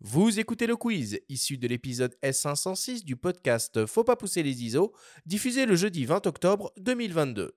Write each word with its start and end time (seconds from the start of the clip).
Vous 0.00 0.38
écoutez 0.38 0.68
le 0.68 0.76
quiz, 0.76 1.18
issu 1.28 1.58
de 1.58 1.66
l'épisode 1.66 2.14
S506 2.22 3.04
du 3.04 3.16
podcast 3.16 3.84
Faut 3.86 4.04
pas 4.04 4.14
pousser 4.14 4.44
les 4.44 4.62
ISO, 4.62 4.92
diffusé 5.26 5.66
le 5.66 5.74
jeudi 5.74 6.04
20 6.04 6.24
octobre 6.28 6.72
2022. 6.76 7.52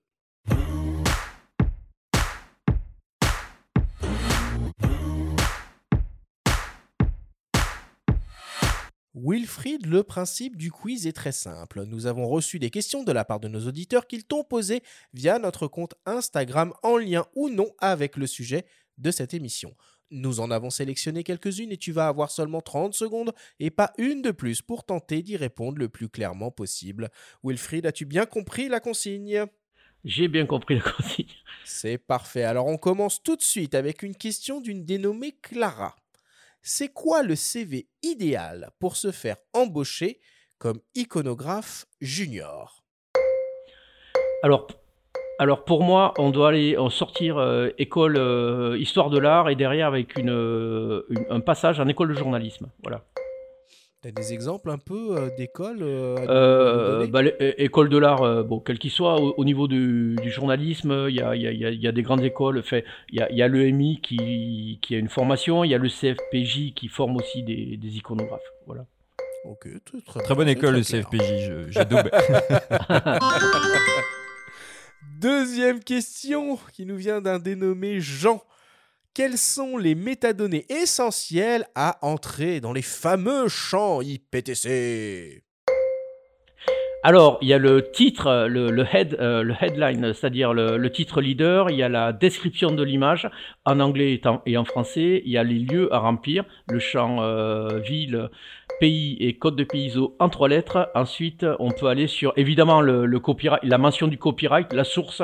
Wilfried, 9.14 9.86
le 9.86 10.02
principe 10.02 10.56
du 10.56 10.72
quiz 10.72 11.06
est 11.06 11.12
très 11.12 11.30
simple. 11.30 11.84
Nous 11.84 12.06
avons 12.06 12.26
reçu 12.26 12.58
des 12.58 12.70
questions 12.70 13.04
de 13.04 13.12
la 13.12 13.24
part 13.24 13.38
de 13.38 13.46
nos 13.46 13.68
auditeurs 13.68 14.08
qu'ils 14.08 14.24
t'ont 14.24 14.42
posées 14.42 14.82
via 15.14 15.38
notre 15.38 15.68
compte 15.68 15.94
Instagram 16.06 16.72
en 16.82 16.96
lien 16.96 17.24
ou 17.36 17.50
non 17.50 17.70
avec 17.78 18.16
le 18.16 18.26
sujet 18.26 18.66
de 18.98 19.12
cette 19.12 19.32
émission. 19.32 19.76
Nous 20.14 20.40
en 20.40 20.50
avons 20.50 20.68
sélectionné 20.68 21.24
quelques-unes 21.24 21.72
et 21.72 21.78
tu 21.78 21.90
vas 21.90 22.06
avoir 22.06 22.30
seulement 22.30 22.60
30 22.60 22.92
secondes 22.92 23.32
et 23.58 23.70
pas 23.70 23.94
une 23.96 24.20
de 24.20 24.30
plus 24.30 24.60
pour 24.60 24.84
tenter 24.84 25.22
d'y 25.22 25.38
répondre 25.38 25.78
le 25.78 25.88
plus 25.88 26.10
clairement 26.10 26.50
possible. 26.50 27.08
Wilfried, 27.42 27.86
as-tu 27.86 28.04
bien 28.04 28.26
compris 28.26 28.68
la 28.68 28.78
consigne? 28.78 29.46
J'ai 30.04 30.28
bien 30.28 30.44
compris 30.44 30.74
la 30.74 30.82
consigne. 30.82 31.32
C'est 31.64 31.96
parfait. 31.96 32.44
Alors 32.44 32.66
on 32.66 32.76
commence 32.76 33.22
tout 33.22 33.36
de 33.36 33.42
suite 33.42 33.74
avec 33.74 34.02
une 34.02 34.14
question 34.14 34.60
d'une 34.60 34.84
dénommée 34.84 35.32
Clara. 35.40 35.96
C'est 36.60 36.92
quoi 36.92 37.22
le 37.22 37.34
CV 37.34 37.88
idéal 38.02 38.70
pour 38.78 38.96
se 38.96 39.12
faire 39.12 39.38
embaucher 39.54 40.20
comme 40.58 40.80
iconographe 40.94 41.86
junior? 42.02 42.84
Alors, 44.42 44.66
alors 45.42 45.64
pour 45.64 45.82
moi, 45.82 46.14
on 46.18 46.30
doit 46.30 46.48
aller 46.50 46.76
en 46.76 46.88
sortir 46.90 47.36
euh, 47.38 47.68
école 47.78 48.16
euh, 48.16 48.76
histoire 48.78 49.10
de 49.10 49.18
l'art 49.18 49.48
et 49.50 49.56
derrière 49.56 49.88
avec 49.88 50.16
une, 50.16 50.30
euh, 50.30 51.02
une- 51.10 51.26
un 51.30 51.40
passage 51.40 51.80
en 51.80 51.88
école 51.88 52.08
de 52.08 52.14
journalisme. 52.14 52.66
Voilà. 52.82 53.02
T'as 54.02 54.10
des 54.10 54.32
exemples 54.32 54.68
un 54.70 54.78
peu 54.78 55.16
euh, 55.16 55.28
d'écoles 55.38 55.78
euh, 55.82 56.16
Euh, 56.28 57.06
bah, 57.06 57.20
école 57.58 57.88
de 57.88 57.98
l'art, 57.98 58.22
euh, 58.22 58.42
bon, 58.42 58.58
quel 58.58 58.78
qu'il 58.80 58.90
soit, 58.90 59.20
au, 59.20 59.32
au 59.36 59.44
niveau 59.44 59.68
du, 59.68 60.16
du 60.20 60.28
journalisme, 60.30 61.06
il 61.08 61.14
y 61.14 61.20
a, 61.20 61.36
il 61.36 61.42
y 61.42 61.46
a- 61.46 61.52
il 61.52 61.58
y 61.60 61.64
a- 61.66 61.70
il 61.70 61.80
y 61.80 61.86
a 61.86 61.92
des 61.92 62.02
grandes 62.02 62.24
écoles. 62.24 62.62
Fait, 62.64 62.84
il 63.10 63.18
y 63.18 63.22
a, 63.22 63.30
il 63.30 63.36
y 63.36 63.42
a 63.42 63.48
l'EMI 63.48 64.00
qui, 64.02 64.80
qui 64.82 64.96
a 64.96 64.98
une 64.98 65.08
formation, 65.08 65.62
il 65.62 65.70
y 65.70 65.74
a 65.74 65.78
le 65.78 65.88
CFPJ 65.88 66.72
qui 66.74 66.88
forme 66.88 67.16
aussi 67.16 67.44
des, 67.44 67.76
des 67.76 67.96
iconographes. 67.96 68.40
Voilà. 68.66 68.86
Ok, 69.44 69.68
très, 69.84 70.00
très 70.00 70.20
Très 70.20 70.34
bonne 70.34 70.48
école, 70.48 70.74
le. 70.74 70.82
CFPJ, 70.82 71.46
je- 71.46 71.70
j'adoube. 71.70 72.10
Deuxième 75.20 75.80
question 75.80 76.58
qui 76.72 76.86
nous 76.86 76.96
vient 76.96 77.20
d'un 77.20 77.38
dénommé 77.38 78.00
Jean. 78.00 78.42
Quelles 79.14 79.38
sont 79.38 79.76
les 79.76 79.94
métadonnées 79.94 80.64
essentielles 80.68 81.66
à 81.74 81.98
entrer 82.02 82.60
dans 82.60 82.72
les 82.72 82.82
fameux 82.82 83.46
champs 83.48 84.00
IPTC 84.00 85.44
Alors, 87.02 87.38
il 87.42 87.48
y 87.48 87.52
a 87.52 87.58
le 87.58 87.90
titre, 87.90 88.46
le, 88.48 88.84
euh, 89.20 89.54
headline, 89.60 90.14
c'est-à-dire 90.14 90.54
le, 90.54 90.90
titre 90.90 91.20
leader. 91.20 91.70
Il 91.70 91.76
y 91.76 91.82
a 91.82 91.88
la 91.88 92.12
description 92.12 92.70
de 92.70 92.82
l'image 92.82 93.28
en 93.64 93.80
anglais 93.80 94.14
et 94.14 94.26
en, 94.26 94.40
et 94.46 94.56
en 94.56 94.64
français. 94.64 95.22
Il 95.24 95.30
y 95.30 95.36
a 95.36 95.44
les 95.44 95.58
lieux 95.58 95.92
à 95.94 95.98
remplir, 95.98 96.44
le 96.68 96.78
champ 96.78 97.22
euh, 97.22 97.78
ville, 97.80 98.30
pays 98.82 99.16
et 99.20 99.34
code 99.34 99.54
de 99.54 99.62
pays 99.62 99.86
ISO 99.86 100.16
en 100.18 100.28
trois 100.28 100.48
lettres. 100.48 100.90
Ensuite, 100.96 101.46
on 101.60 101.70
peut 101.70 101.86
aller 101.86 102.08
sur 102.08 102.32
évidemment 102.36 102.80
le, 102.80 103.06
le 103.06 103.20
copyright, 103.20 103.62
la 103.62 103.78
mention 103.78 104.08
du 104.08 104.18
copyright, 104.18 104.72
la 104.72 104.82
source, 104.82 105.22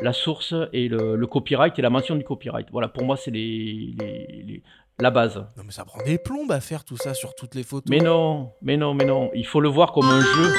la 0.00 0.12
source 0.12 0.54
et 0.72 0.86
le, 0.88 1.16
le 1.16 1.26
copyright 1.26 1.76
et 1.76 1.82
la 1.82 1.90
mention 1.90 2.14
du 2.14 2.22
copyright. 2.22 2.68
Voilà, 2.70 2.86
pour 2.86 3.04
moi, 3.04 3.16
c'est 3.16 3.32
les, 3.32 3.94
les- 3.98 4.44
les- 4.46 4.62
la 5.00 5.10
base. 5.10 5.38
Non 5.56 5.62
mais 5.66 5.72
ça 5.72 5.84
prend 5.84 6.00
des 6.04 6.18
plombes 6.18 6.52
à 6.52 6.60
faire 6.60 6.84
tout 6.84 6.96
ça 6.98 7.12
sur 7.14 7.34
toutes 7.34 7.54
les 7.56 7.64
photos. 7.64 7.90
Mais 7.90 7.98
non, 8.00 8.52
mais 8.62 8.76
non, 8.76 8.94
mais 8.94 9.06
non. 9.06 9.30
Il 9.34 9.46
faut 9.46 9.60
le 9.60 9.68
voir 9.68 9.90
comme 9.92 10.06
un 10.06 10.20
jeu. 10.20 10.52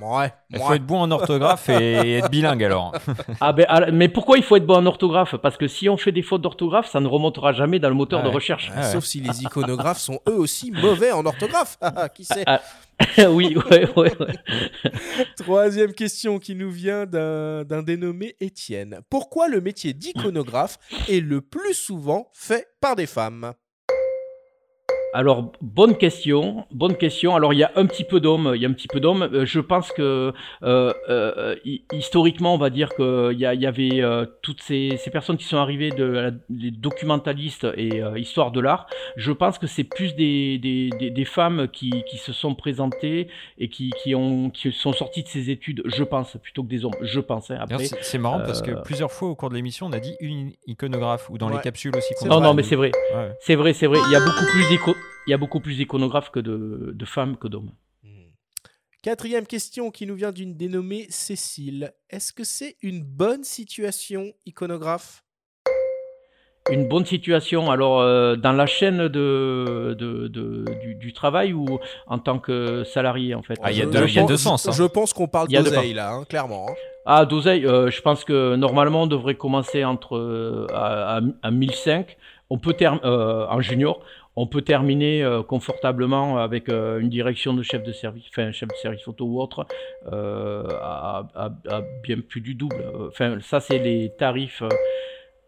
Ouais, 0.00 0.32
Il 0.50 0.58
faut 0.58 0.72
être 0.72 0.86
bon 0.86 1.00
en 1.00 1.10
orthographe 1.10 1.68
et 1.68 2.18
être 2.18 2.30
bilingue 2.30 2.64
alors. 2.64 2.92
Ah 3.40 3.52
ben, 3.52 3.66
ah, 3.68 3.90
mais 3.90 4.08
pourquoi 4.08 4.38
il 4.38 4.44
faut 4.44 4.56
être 4.56 4.66
bon 4.66 4.76
en 4.76 4.86
orthographe? 4.86 5.36
Parce 5.36 5.56
que 5.56 5.68
si 5.68 5.88
on 5.88 5.96
fait 5.96 6.12
des 6.12 6.22
fautes 6.22 6.42
d'orthographe, 6.42 6.90
ça 6.90 7.00
ne 7.00 7.06
remontera 7.06 7.52
jamais 7.52 7.78
dans 7.78 7.88
le 7.88 7.94
moteur 7.94 8.22
de 8.22 8.28
recherche. 8.28 8.70
Ah, 8.74 8.80
ouais. 8.80 8.92
Sauf 8.92 9.04
si 9.04 9.20
les 9.20 9.42
iconographes 9.42 9.98
sont 9.98 10.20
eux 10.28 10.36
aussi 10.38 10.70
mauvais 10.70 11.12
en 11.12 11.24
orthographe. 11.26 11.76
Ah, 11.92 12.08
Qui 12.08 12.24
sait? 12.24 12.44
Ah. 12.46 12.60
oui, 13.30 13.56
ouais, 13.70 13.88
ouais, 13.96 14.12
ouais. 14.20 14.34
Troisième 15.36 15.92
question 15.92 16.38
qui 16.38 16.54
nous 16.54 16.70
vient 16.70 17.06
d'un 17.06 17.82
dénommé 17.82 18.36
Étienne. 18.40 19.00
Pourquoi 19.10 19.48
le 19.48 19.60
métier 19.60 19.92
d'iconographe 19.92 20.78
est 21.08 21.20
le 21.20 21.40
plus 21.40 21.74
souvent 21.74 22.28
fait 22.32 22.68
par 22.80 22.96
des 22.96 23.06
femmes? 23.06 23.54
Alors, 25.12 25.50
bonne 25.60 25.96
question, 25.96 26.66
bonne 26.70 26.96
question. 26.96 27.34
Alors, 27.34 27.52
il 27.52 27.58
y 27.58 27.64
a 27.64 27.72
un 27.74 27.86
petit 27.86 28.04
peu 28.04 28.20
d'hommes, 28.20 28.52
il 28.54 28.62
y 28.62 28.66
a 28.66 28.68
un 28.68 28.72
petit 28.72 28.86
peu 28.86 29.00
d'hommes. 29.00 29.22
Euh, 29.32 29.44
Je 29.44 29.58
pense 29.58 29.90
que 29.90 30.32
euh, 30.62 30.92
euh, 31.08 31.56
hi- 31.64 31.82
historiquement, 31.92 32.54
on 32.54 32.58
va 32.58 32.70
dire 32.70 32.94
qu'il 32.94 33.32
y, 33.36 33.40
y 33.40 33.66
avait 33.66 34.00
euh, 34.02 34.24
toutes 34.42 34.62
ces, 34.62 34.96
ces 34.98 35.10
personnes 35.10 35.36
qui 35.36 35.44
sont 35.44 35.56
arrivées, 35.56 35.90
de, 35.90 36.04
la- 36.04 36.30
les 36.48 36.70
documentalistes 36.70 37.66
et 37.76 38.00
euh, 38.02 38.18
histoire 38.18 38.52
de 38.52 38.60
l'art. 38.60 38.86
Je 39.16 39.32
pense 39.32 39.58
que 39.58 39.66
c'est 39.66 39.82
plus 39.84 40.14
des, 40.14 40.58
des, 40.58 40.90
des, 40.98 41.10
des 41.10 41.24
femmes 41.24 41.66
qui, 41.72 42.04
qui 42.08 42.16
se 42.18 42.32
sont 42.32 42.54
présentées 42.54 43.28
et 43.58 43.68
qui, 43.68 43.90
qui, 44.02 44.14
ont, 44.14 44.50
qui 44.50 44.70
sont 44.70 44.92
sorties 44.92 45.24
de 45.24 45.28
ces 45.28 45.50
études, 45.50 45.82
je 45.86 46.04
pense, 46.04 46.36
plutôt 46.40 46.62
que 46.62 46.68
des 46.68 46.84
hommes. 46.84 46.94
Je 47.02 47.18
pense, 47.20 47.50
hein, 47.50 47.64
C'est 48.00 48.18
marrant 48.18 48.38
parce 48.40 48.62
que 48.62 48.80
plusieurs 48.82 49.10
fois 49.10 49.28
au 49.28 49.34
cours 49.34 49.50
de 49.50 49.54
l'émission, 49.56 49.86
on 49.86 49.92
a 49.92 49.98
dit 49.98 50.14
une 50.20 50.52
iconographe 50.68 51.28
ou 51.30 51.38
dans 51.38 51.48
Ouais. 51.48 51.56
les 51.56 51.62
capsules 51.62 51.96
aussi. 51.96 52.14
Non, 52.26 52.40
non, 52.40 52.54
mais 52.54 52.62
c'est 52.62 52.76
vrai. 52.76 52.92
Ouais. 53.14 53.32
C'est 53.40 53.56
vrai, 53.56 53.72
c'est 53.72 53.86
vrai. 53.88 53.98
Il 54.06 54.12
y 54.12 54.16
a 54.16 54.20
beaucoup 54.20 54.46
plus 54.52 54.62
il 55.30 55.32
y 55.32 55.34
a 55.34 55.38
beaucoup 55.38 55.60
plus 55.60 55.76
d'iconographes 55.76 56.30
que 56.32 56.40
de, 56.40 56.90
de 56.92 57.04
femmes 57.04 57.36
que 57.36 57.46
d'hommes. 57.46 57.70
Hmm. 58.02 58.08
Quatrième 59.00 59.46
question 59.46 59.92
qui 59.92 60.04
nous 60.04 60.16
vient 60.16 60.32
d'une 60.32 60.56
dénommée 60.56 61.06
Cécile. 61.08 61.92
Est-ce 62.10 62.32
que 62.32 62.42
c'est 62.42 62.74
une 62.82 63.04
bonne 63.04 63.44
situation 63.44 64.32
iconographe? 64.44 65.22
Une 66.70 66.88
bonne 66.88 67.06
situation, 67.06 67.70
alors 67.70 68.00
euh, 68.00 68.34
dans 68.34 68.52
la 68.52 68.66
chaîne 68.66 69.06
de, 69.08 69.94
de, 69.96 70.26
de- 70.28 70.64
du, 70.82 70.94
du 70.96 71.12
travail 71.12 71.52
ou 71.52 71.64
en 72.08 72.18
tant 72.18 72.40
que 72.40 72.82
salarié 72.82 73.34
en 73.36 73.42
fait? 73.42 73.54
Ah, 73.62 73.70
il 73.70 73.78
y 73.78 73.82
a 73.82 73.84
Je- 73.84 73.90
deux- 73.90 74.06
je 74.06 74.12
il 74.12 74.14
y 74.16 74.18
a 74.18 74.22
pense- 74.22 74.30
deux 74.30 74.36
sens, 74.36 74.66
hein. 74.68 74.72
Je 74.72 74.82
pense 74.84 75.12
qu'on 75.12 75.28
parle 75.28 75.46
d'oseille 75.48 75.94
là, 75.94 76.10
hein, 76.12 76.24
clairement. 76.28 76.66
hein. 76.68 76.74
Ah, 77.06 77.24
d'oseille, 77.24 77.64
euh, 77.66 77.88
je 77.90 78.00
pense 78.02 78.24
que 78.24 78.56
normalement 78.56 79.04
on 79.04 79.06
devrait 79.06 79.36
commencer 79.36 79.84
entre 79.84 80.16
euh, 80.16 80.66
à, 80.72 81.18
à, 81.18 81.20
à 81.42 81.50
1005. 81.52 82.16
On 82.52 82.58
peut 82.58 82.72
term- 82.74 83.00
euh, 83.04 83.46
en 83.48 83.60
junior, 83.60 84.00
on 84.36 84.46
peut 84.46 84.62
terminer 84.62 85.22
euh, 85.22 85.42
confortablement 85.42 86.38
avec 86.38 86.68
euh, 86.68 86.98
une 87.00 87.08
direction 87.10 87.52
de 87.52 87.62
chef 87.62 87.82
de 87.82 87.92
service, 87.92 88.24
enfin 88.30 88.46
un 88.46 88.52
chef 88.52 88.68
de 88.68 88.74
service 88.76 89.02
photo 89.02 89.24
ou 89.26 89.40
autre, 89.40 89.66
euh, 90.12 90.62
à, 90.80 91.28
à- 91.34 91.50
à 91.68 91.82
bien 92.02 92.20
plus 92.20 92.40
du 92.40 92.54
double. 92.54 92.84
Enfin, 93.08 93.38
ça 93.40 93.60
c'est 93.60 93.78
les 93.78 94.12
tarifs 94.16 94.62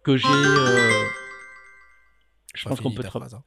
que 0.02 0.16
j'ai. 0.16 0.26
je 2.54 2.68
pense 2.68 2.80
qu'on 2.80 2.90
peut 2.90 3.02
ta 3.02 3.08
tra- 3.08 3.18
phrase, 3.20 3.34
hein. 3.34 3.42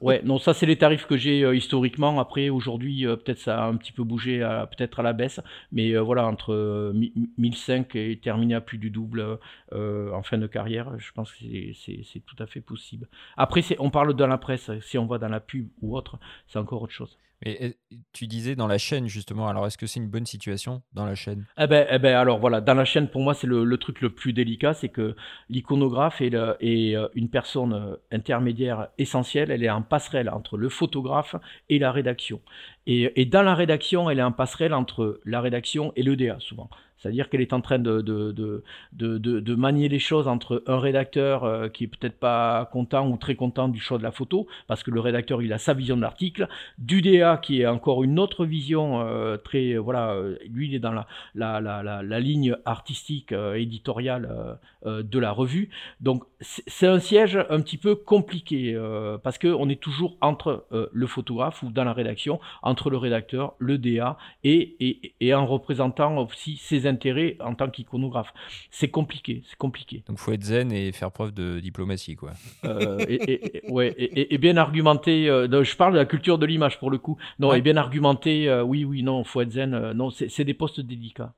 Ouais, 0.00 0.22
non, 0.24 0.38
ça 0.38 0.54
c'est 0.54 0.66
les 0.66 0.76
tarifs 0.78 1.06
que 1.06 1.16
j'ai 1.16 1.44
euh, 1.44 1.54
historiquement. 1.54 2.18
Après, 2.20 2.48
aujourd'hui, 2.48 3.06
euh, 3.06 3.16
peut-être 3.16 3.38
ça 3.38 3.62
a 3.64 3.66
un 3.66 3.76
petit 3.76 3.92
peu 3.92 4.02
bougé, 4.02 4.38
peut-être 4.76 5.00
à 5.00 5.02
la 5.02 5.12
baisse, 5.12 5.40
mais 5.72 5.92
euh, 5.94 6.00
voilà, 6.00 6.26
entre 6.26 6.52
euh, 6.54 6.92
mi- 6.94 7.12
1005 7.38 7.94
et 7.96 8.18
terminer 8.18 8.54
à 8.54 8.60
plus 8.60 8.78
du 8.78 8.90
double 8.90 9.38
euh, 9.72 10.10
en 10.12 10.22
fin 10.22 10.38
de 10.38 10.46
carrière, 10.46 10.98
je 10.98 11.12
pense 11.12 11.32
que 11.32 11.38
c'est- 11.74 12.20
tout 12.26 12.36
à 12.42 12.46
fait 12.46 12.60
possible. 12.60 13.08
Après, 13.36 13.62
on 13.78 13.90
parle 13.90 14.14
dans 14.14 14.26
la 14.26 14.38
presse, 14.38 14.70
si 14.80 14.96
on 14.98 15.06
va 15.06 15.18
dans 15.18 15.28
la 15.28 15.40
pub 15.40 15.68
ou 15.82 15.96
autre, 15.96 16.18
c'est 16.48 16.58
encore 16.58 16.82
autre 16.82 16.92
chose. 16.92 17.18
Mais 17.44 17.76
tu 18.12 18.26
disais 18.26 18.56
dans 18.56 18.66
la 18.66 18.78
chaîne 18.78 19.06
justement, 19.06 19.48
alors 19.48 19.66
est-ce 19.66 19.78
que 19.78 19.86
c'est 19.86 20.00
une 20.00 20.08
bonne 20.08 20.26
situation 20.26 20.82
dans 20.92 21.04
la 21.04 21.14
chaîne? 21.14 21.44
Eh 21.58 21.66
ben, 21.66 21.86
eh 21.90 21.98
ben, 21.98 22.16
alors 22.16 22.38
voilà, 22.38 22.60
dans 22.60 22.74
la 22.74 22.84
chaîne, 22.84 23.08
pour 23.08 23.20
moi, 23.20 23.34
c'est 23.34 23.46
le, 23.46 23.76
truc 23.76 24.00
le 24.00 24.10
plus 24.10 24.32
délicat, 24.32 24.72
c'est 24.74 24.88
que 24.88 25.14
l'iconographe 25.48 26.20
est, 26.20 26.34
est, 26.60 26.96
euh, 26.96 27.08
une 27.14 27.28
personne 27.28 27.72
euh, 27.74 27.96
intermédiaire 28.10 28.88
essentielle. 28.98 29.50
Elle 29.50 29.62
est 29.62 29.70
en 29.70 29.82
passerelle 29.82 30.30
entre 30.30 30.56
le 30.56 30.68
photographe 30.68 31.36
et 31.68 31.78
la 31.78 31.92
rédaction. 31.92 32.40
Et, 32.86 33.24
dans 33.24 33.42
la 33.42 33.54
rédaction, 33.54 34.10
elle 34.10 34.18
est 34.18 34.22
en 34.22 34.32
passerelle 34.32 34.74
entre 34.74 35.20
la 35.24 35.40
rédaction 35.40 35.92
et 35.96 36.02
l'EDA, 36.02 36.36
souvent. 36.40 36.68
C'est-à-dire 37.04 37.28
qu'elle 37.28 37.42
est 37.42 37.52
en 37.52 37.60
train 37.60 37.78
de, 37.78 39.54
manier 39.54 39.90
les 39.90 39.98
choses 39.98 40.26
entre 40.26 40.62
un 40.66 40.78
rédacteur 40.78 41.44
euh, 41.44 41.68
qui 41.68 41.84
est 41.84 41.86
peut-être 41.86 42.18
pas 42.18 42.64
content 42.72 43.06
ou 43.10 43.18
très 43.18 43.34
content 43.34 43.68
du 43.68 43.78
choix 43.78 43.98
de 43.98 44.02
la 44.02 44.10
photo, 44.10 44.46
parce 44.68 44.82
que 44.82 44.90
le 44.90 45.00
rédacteur 45.00 45.42
il 45.42 45.52
a 45.52 45.58
sa 45.58 45.74
vision 45.74 45.98
de 45.98 46.00
l'article, 46.00 46.48
du 46.78 47.02
DA 47.02 47.36
qui 47.36 47.60
est 47.60 47.66
encore 47.66 48.04
une 48.04 48.18
autre 48.18 48.46
vision 48.46 49.02
euh, 49.02 49.36
très, 49.36 49.74
euh, 49.74 49.80
voilà, 49.80 50.16
lui 50.48 50.68
il 50.68 50.74
est 50.74 50.78
dans 50.78 50.94
la, 51.34 52.20
ligne 52.20 52.56
artistique 52.64 53.32
éditoriale 53.32 54.58
de 54.86 55.18
la 55.18 55.30
revue. 55.30 55.68
Donc 56.00 56.24
c'est 56.40 56.86
un 56.86 57.00
siège 57.00 57.38
un 57.50 57.60
petit 57.60 57.76
peu 57.76 57.96
compliqué 57.96 58.78
parce 59.22 59.36
que 59.36 59.48
on 59.48 59.68
est 59.68 59.80
toujours 59.80 60.16
entre 60.20 60.64
le 60.70 61.06
photographe 61.06 61.62
ou 61.62 61.70
dans 61.70 61.84
la 61.84 61.92
rédaction, 61.92 62.40
entre 62.62 62.73
le 62.90 62.96
rédacteur, 62.96 63.54
le 63.58 63.78
DA 63.78 64.16
et, 64.42 64.76
et, 64.80 65.14
et 65.20 65.34
en 65.34 65.46
représentant 65.46 66.18
aussi 66.18 66.56
ses 66.56 66.86
intérêt 66.86 67.36
en 67.40 67.54
tant 67.54 67.70
qu'iconographe. 67.70 68.32
C'est 68.70 68.88
compliqué, 68.88 69.42
c'est 69.48 69.56
compliqué. 69.56 70.04
Donc 70.06 70.18
faut 70.18 70.32
être 70.32 70.44
zen 70.44 70.72
et 70.72 70.92
faire 70.92 71.10
preuve 71.10 71.32
de 71.32 71.60
diplomatie, 71.60 72.16
quoi. 72.16 72.32
Euh, 72.64 72.98
et, 73.08 73.62
ouais, 73.68 73.94
et, 73.96 74.38
bien 74.38 74.56
argumenté. 74.56 75.28
Euh, 75.28 75.64
je 75.64 75.76
parle 75.76 75.92
de 75.92 75.98
la 75.98 76.06
culture 76.06 76.38
de 76.38 76.46
l'image 76.46 76.78
pour 76.78 76.90
le 76.90 76.98
coup. 76.98 77.16
Non, 77.38 77.52
et 77.52 77.60
bien 77.60 77.76
argumenté. 77.76 78.52
oui, 78.64 78.84
oui, 78.84 79.02
non, 79.02 79.24
faut 79.24 79.40
être 79.40 79.52
zen. 79.52 79.92
non, 79.92 80.10
c'est 80.10 80.44
des 80.44 80.54
postes 80.54 80.80
délicats. 80.80 81.34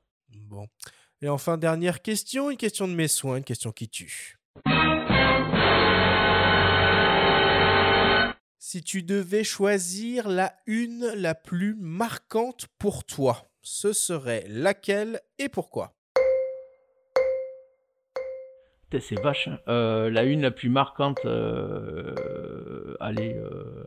Bon. 0.49 0.67
Et 1.21 1.29
enfin, 1.29 1.57
dernière 1.57 2.01
question, 2.01 2.49
une 2.49 2.57
question 2.57 2.87
de 2.87 2.93
mes 2.93 3.07
soins, 3.07 3.37
une 3.37 3.43
question 3.43 3.71
qui 3.71 3.89
tue. 3.89 4.37
Si 8.69 8.83
tu 8.83 9.01
devais 9.01 9.45
choisir 9.45 10.27
la 10.27 10.51
une 10.65 11.05
la 11.15 11.35
plus 11.35 11.73
marquante 11.79 12.67
pour 12.77 13.05
toi, 13.05 13.49
ce 13.61 13.93
serait 13.93 14.43
laquelle 14.49 15.21
et 15.39 15.47
pourquoi? 15.47 15.93
C'est 18.91 19.21
vache. 19.21 19.47
Hein. 19.47 19.59
Euh, 19.69 20.09
la 20.09 20.25
une 20.25 20.41
la 20.41 20.51
plus 20.51 20.67
marquante, 20.67 21.23
euh, 21.23 22.97
allez, 22.99 23.35
euh, 23.35 23.85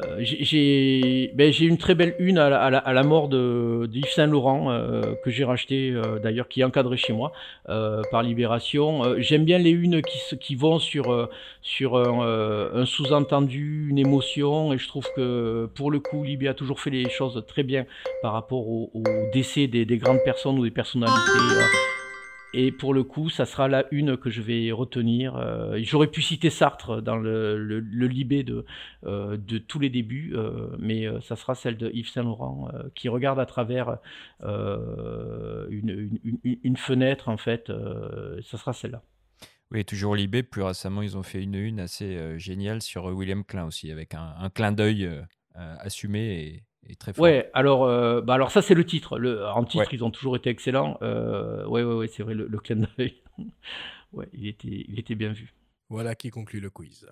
euh, 0.00 0.16
j'ai 0.20 1.32
ben, 1.34 1.52
une 1.60 1.76
très 1.76 1.94
belle 1.94 2.14
une 2.18 2.38
à 2.38 2.48
la, 2.48 2.78
à 2.78 2.92
la, 2.92 3.02
mort 3.02 3.28
de, 3.28 3.88
Yves 3.92 4.10
Saint 4.10 4.26
Laurent 4.26 4.70
euh, 4.70 5.14
que 5.24 5.30
j'ai 5.30 5.44
racheté 5.44 5.90
euh, 5.90 6.18
d'ailleurs 6.18 6.48
qui 6.48 6.60
est 6.60 6.64
encadré 6.64 6.96
chez 6.96 7.12
moi 7.12 7.32
par 7.66 8.22
Libération. 8.22 9.02
J'aime 9.18 9.44
bien 9.44 9.58
les 9.58 9.70
unes 9.70 10.02
qui, 10.02 10.38
qui 10.38 10.54
vont 10.54 10.78
sur, 10.78 11.28
sur 11.62 11.96
un, 11.96 12.84
sous-entendu, 12.84 13.88
une 13.90 13.98
émotion 13.98 14.72
et 14.72 14.78
je 14.78 14.88
trouve 14.88 15.06
que 15.16 15.68
pour 15.74 15.90
le 15.90 16.00
coup 16.00 16.22
Libé 16.24 16.48
a 16.48 16.54
toujours 16.54 16.80
fait 16.80 16.90
les 16.90 17.08
choses 17.08 17.42
très 17.46 17.62
bien 17.62 17.86
par 18.22 18.32
rapport 18.32 18.68
au, 18.68 18.90
décès 19.32 19.66
des, 19.66 19.84
des, 19.84 19.98
grandes 19.98 20.22
personnes 20.24 20.58
ou 20.58 20.64
des 20.64 20.70
personnalités 20.70 21.18
et 22.54 22.70
pour 22.70 22.92
le 22.92 23.02
coup, 23.02 23.30
ça 23.30 23.46
sera 23.46 23.66
la 23.66 23.86
une 23.92 24.16
que 24.16 24.28
je 24.28 24.42
vais 24.42 24.72
retenir. 24.72 25.36
Euh, 25.36 25.78
j'aurais 25.82 26.08
pu 26.08 26.20
citer 26.20 26.50
Sartre 26.50 27.00
dans 27.00 27.16
le, 27.16 27.78
Libé 28.06 28.42
de, 28.42 28.66
euh, 29.04 29.38
de 29.38 29.58
tous 29.58 29.78
les 29.78 29.88
débuts, 29.88 30.32
euh, 30.34 30.68
mais 30.78 31.06
ça 31.22 31.36
sera 31.36 31.54
celle 31.54 31.78
de 31.78 31.90
Yves 31.94 32.10
Saint-Laurent 32.10 32.70
qui 32.94 33.08
regarde 33.08 33.40
à 33.40 33.46
travers 33.46 33.98
une, 34.42 36.18
une, 36.44 36.76
fenêtre, 36.76 37.28
en 37.28 37.36
fait. 37.36 37.72
ça 38.42 38.58
sera 38.58 38.72
celle-là. 38.72 39.02
Oui, 39.70 39.84
toujours 39.86 40.14
Libé. 40.14 40.42
Plus 40.42 40.62
récemment, 40.62 41.00
ils 41.00 41.16
ont 41.16 41.22
fait 41.22 41.42
une 41.42 41.54
une 41.54 41.80
assez 41.80 42.38
géniale 42.38 42.82
sur 42.82 43.06
William 43.06 43.44
Klein 43.44 43.64
aussi, 43.64 43.90
avec 43.90 44.14
un, 44.14 44.34
un 44.38 44.50
clin 44.50 44.72
d'œil 44.72 45.08
assumé 45.54 46.20
et, 46.20 46.62
très 46.96 47.12
fort. 47.12 47.22
Ouais, 47.22 47.50
alors, 47.54 47.84
euh, 47.84 48.20
bah 48.20 48.34
alors 48.34 48.50
ça 48.50 48.62
c'est 48.62 48.74
le 48.74 48.84
titre. 48.84 49.18
Le, 49.18 49.46
en 49.46 49.64
titre, 49.64 49.92
ils 49.92 50.04
ont 50.04 50.10
toujours 50.10 50.36
été 50.36 50.50
excellents. 50.50 50.98
Euh, 51.02 51.66
ouais, 51.66 51.82
ouais, 51.82 51.94
ouais, 51.94 52.08
c'est 52.08 52.22
vrai, 52.22 52.34
le, 52.34 52.46
le 52.46 52.58
clin 52.58 52.76
d'œil. 52.96 53.22
ouais, 54.12 54.28
il 54.32 54.46
était, 54.46 54.84
il 54.88 54.98
était 54.98 55.14
bien 55.14 55.32
vu. 55.32 55.52
Voilà 55.88 56.14
qui 56.14 56.30
conclut 56.30 56.60
le 56.60 56.70
quiz. 56.70 57.06